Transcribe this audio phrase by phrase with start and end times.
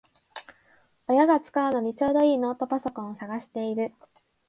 [1.07, 3.91] 親が使うのにちょうどいいノートパソコンを探してる